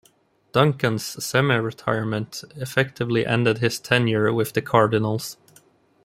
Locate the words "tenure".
3.79-4.33